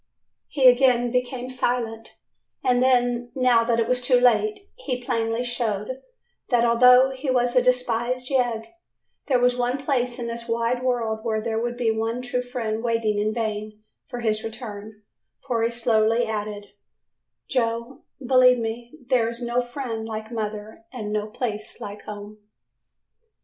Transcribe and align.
He 0.47 0.67
again 0.67 1.11
became 1.11 1.47
silent 1.51 2.15
and 2.63 2.81
then, 2.81 3.31
now 3.35 3.63
that 3.63 3.79
it 3.79 3.87
was 3.87 4.01
too 4.01 4.19
late, 4.19 4.61
he 4.73 4.99
plainly 4.99 5.43
showed, 5.43 6.01
that 6.49 6.65
although 6.65 7.11
he 7.15 7.29
was 7.29 7.55
a 7.55 7.61
despised 7.61 8.31
yegg, 8.31 8.65
there 9.27 9.39
was 9.39 9.55
one 9.55 9.77
place 9.77 10.17
in 10.17 10.25
this 10.25 10.47
wide 10.47 10.81
world 10.81 11.19
where 11.21 11.39
there 11.39 11.59
would 11.59 11.77
be 11.77 11.91
one 11.91 12.23
true 12.23 12.41
friend 12.41 12.83
waiting 12.83 13.19
in 13.19 13.31
vain 13.31 13.83
for 14.07 14.21
his 14.21 14.43
return, 14.43 15.03
for 15.39 15.61
he 15.61 15.69
slowly 15.69 16.25
added, 16.25 16.69
"Joe, 17.47 18.01
believe 18.25 18.57
me, 18.57 18.93
there 19.05 19.29
is 19.29 19.39
no 19.39 19.61
friend 19.61 20.07
like 20.07 20.31
mother 20.31 20.83
and 20.91 21.13
no 21.13 21.27
place 21.27 21.79
like 21.79 22.01
home." 22.05 22.39